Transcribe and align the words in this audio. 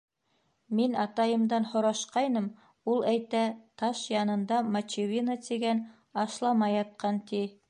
—Мин 0.77 0.95
атайымдан 1.03 1.67
һорашҡайным, 1.73 2.47
ул 2.93 3.05
әйтә, 3.11 3.43
таш 3.83 4.03
янында 4.15 4.61
мочевина 4.77 5.41
тигән 5.49 5.85
ашлама 6.27 6.75
ятҡан, 6.77 7.27
ти. 7.33 7.45